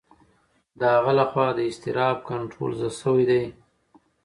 [0.79, 3.43] د هغه لخوا د اضطراب کنټرول زده شوی دی.